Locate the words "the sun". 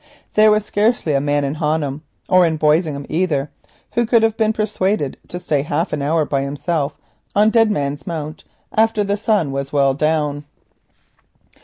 9.03-9.51